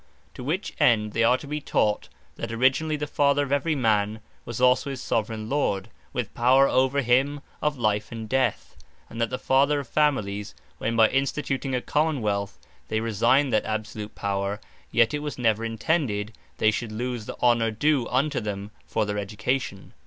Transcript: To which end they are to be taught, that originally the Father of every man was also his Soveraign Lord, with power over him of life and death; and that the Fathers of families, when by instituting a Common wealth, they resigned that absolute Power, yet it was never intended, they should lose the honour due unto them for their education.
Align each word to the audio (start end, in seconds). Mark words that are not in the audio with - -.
To 0.33 0.43
which 0.43 0.73
end 0.79 1.11
they 1.13 1.23
are 1.23 1.37
to 1.37 1.45
be 1.45 1.61
taught, 1.61 2.09
that 2.35 2.51
originally 2.51 2.95
the 2.95 3.05
Father 3.05 3.43
of 3.43 3.51
every 3.51 3.75
man 3.75 4.19
was 4.45 4.59
also 4.59 4.89
his 4.89 4.99
Soveraign 4.99 5.47
Lord, 5.47 5.91
with 6.11 6.33
power 6.33 6.67
over 6.67 7.01
him 7.03 7.41
of 7.61 7.77
life 7.77 8.11
and 8.11 8.27
death; 8.27 8.75
and 9.11 9.21
that 9.21 9.29
the 9.29 9.37
Fathers 9.37 9.81
of 9.81 9.87
families, 9.93 10.55
when 10.79 10.95
by 10.95 11.07
instituting 11.09 11.75
a 11.75 11.81
Common 11.81 12.19
wealth, 12.23 12.57
they 12.87 12.99
resigned 12.99 13.53
that 13.53 13.65
absolute 13.65 14.15
Power, 14.15 14.59
yet 14.89 15.13
it 15.13 15.19
was 15.19 15.37
never 15.37 15.63
intended, 15.63 16.33
they 16.57 16.71
should 16.71 16.91
lose 16.91 17.27
the 17.27 17.39
honour 17.39 17.69
due 17.69 18.07
unto 18.09 18.39
them 18.39 18.71
for 18.87 19.05
their 19.05 19.19
education. 19.19 19.93